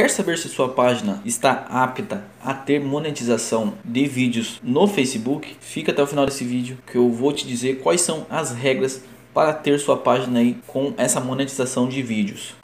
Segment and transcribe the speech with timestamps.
[0.00, 5.54] Quer saber se sua página está apta a ter monetização de vídeos no Facebook?
[5.60, 9.04] Fica até o final desse vídeo que eu vou te dizer quais são as regras
[9.34, 12.54] para ter sua página aí com essa monetização de vídeos.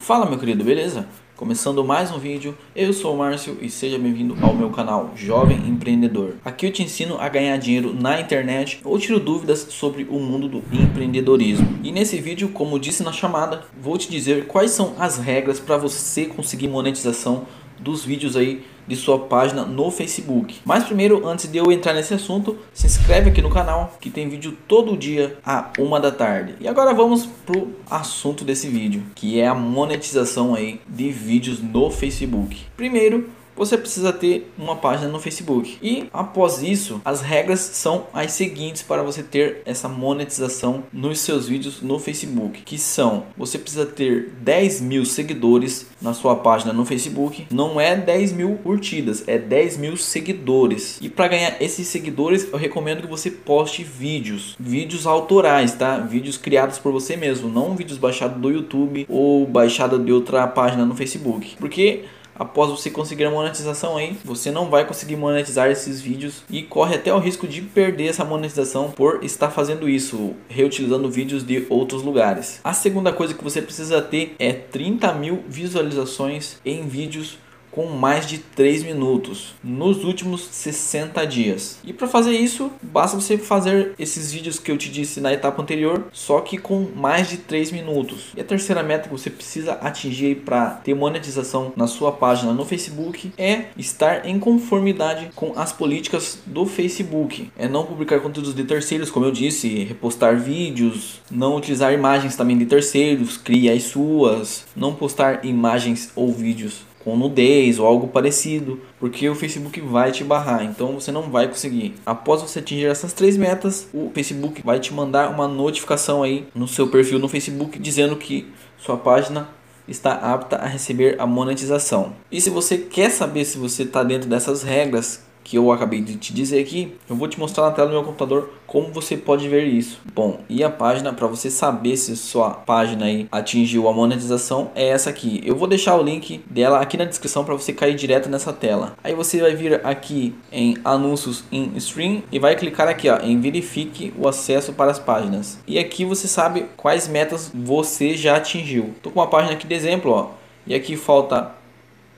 [0.00, 1.08] Fala meu querido, beleza?
[1.38, 5.68] Começando mais um vídeo, eu sou o Márcio e seja bem-vindo ao meu canal Jovem
[5.68, 6.34] Empreendedor.
[6.44, 10.48] Aqui eu te ensino a ganhar dinheiro na internet ou tiro dúvidas sobre o mundo
[10.48, 11.78] do empreendedorismo.
[11.84, 15.76] E nesse vídeo, como disse na chamada, vou te dizer quais são as regras para
[15.76, 17.46] você conseguir monetização
[17.78, 20.56] dos vídeos aí de sua página no Facebook.
[20.64, 24.28] Mas primeiro, antes de eu entrar nesse assunto, se inscreve aqui no canal que tem
[24.28, 26.54] vídeo todo dia a uma da tarde.
[26.60, 31.90] E agora vamos pro assunto desse vídeo, que é a monetização aí de vídeos no
[31.90, 32.56] Facebook.
[32.76, 35.76] Primeiro, você precisa ter uma página no Facebook.
[35.82, 41.48] E após isso, as regras são as seguintes para você ter essa monetização nos seus
[41.48, 46.84] vídeos no Facebook, que são: você precisa ter 10 mil seguidores na sua página no
[46.84, 50.98] Facebook, não é 10 mil curtidas, é 10 mil seguidores.
[51.02, 55.98] E para ganhar esses seguidores, eu recomendo que você poste vídeos, vídeos autorais, tá?
[55.98, 60.86] Vídeos criados por você mesmo, não vídeos baixados do YouTube ou baixados de outra página
[60.86, 62.04] no Facebook, porque
[62.38, 66.94] após você conseguir a monetização aí, você não vai conseguir monetizar esses vídeos e corre
[66.94, 72.02] até o risco de perder essa monetização por estar fazendo isso, reutilizando vídeos de outros
[72.02, 72.60] lugares.
[72.62, 77.38] A segunda coisa que você precisa ter é 30 mil visualizações em vídeos
[77.78, 81.78] com mais de 3 minutos nos últimos 60 dias.
[81.84, 85.62] E para fazer isso, basta você fazer esses vídeos que eu te disse na etapa
[85.62, 88.32] anterior, só que com mais de 3 minutos.
[88.36, 92.64] E a terceira meta que você precisa atingir para ter monetização na sua página no
[92.64, 97.48] Facebook é estar em conformidade com as políticas do Facebook.
[97.56, 102.58] É não publicar conteúdos de terceiros, como eu disse, repostar vídeos, não utilizar imagens também
[102.58, 108.80] de terceiros, crie as suas, não postar imagens ou vídeos com nudez ou algo parecido,
[109.00, 111.94] porque o Facebook vai te barrar, então você não vai conseguir.
[112.04, 116.68] Após você atingir essas três metas, o Facebook vai te mandar uma notificação aí no
[116.68, 119.48] seu perfil no Facebook dizendo que sua página
[119.88, 122.12] está apta a receber a monetização.
[122.30, 126.16] E se você quer saber se você está dentro dessas regras que eu acabei de
[126.16, 129.48] te dizer aqui, eu vou te mostrar na tela do meu computador como você pode
[129.48, 129.98] ver isso.
[130.14, 134.88] Bom, e a página para você saber se sua página aí atingiu a monetização é
[134.88, 135.40] essa aqui.
[135.42, 138.94] Eu vou deixar o link dela aqui na descrição para você cair direto nessa tela.
[139.02, 143.40] Aí você vai vir aqui em anúncios em stream e vai clicar aqui ó, em
[143.40, 145.58] verifique o acesso para as páginas.
[145.66, 148.92] E aqui você sabe quais metas você já atingiu.
[149.02, 150.30] Tô com uma página aqui de exemplo, ó,
[150.66, 151.52] e aqui falta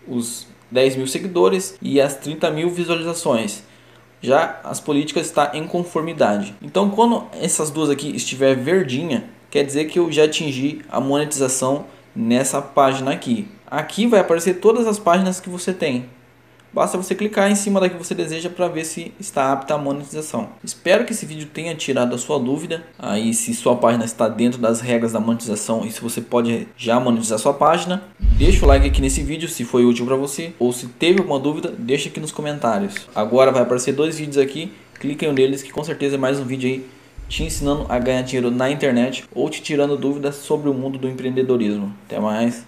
[0.09, 3.63] os 10 mil seguidores e as 30 mil visualizações.
[4.23, 6.55] Já as políticas está em conformidade.
[6.61, 11.87] Então, quando essas duas aqui estiver verdinha, quer dizer que eu já atingi a monetização
[12.15, 13.49] nessa página aqui.
[13.67, 16.07] Aqui vai aparecer todas as páginas que você tem.
[16.73, 19.79] Basta você clicar em cima da que você deseja para ver se está apta a
[19.79, 20.51] monetização.
[20.63, 24.61] Espero que esse vídeo tenha tirado a sua dúvida aí se sua página está dentro
[24.61, 28.03] das regras da monetização e se você pode já monetizar sua página.
[28.21, 31.41] Deixa o like aqui nesse vídeo se foi útil para você ou se teve alguma
[31.41, 32.95] dúvida, deixa aqui nos comentários.
[33.15, 36.39] Agora vai aparecer dois vídeos aqui, clique em um deles que com certeza é mais
[36.39, 36.87] um vídeo aí
[37.29, 41.09] te ensinando a ganhar dinheiro na internet ou te tirando dúvidas sobre o mundo do
[41.09, 41.95] empreendedorismo.
[42.07, 42.67] Até mais.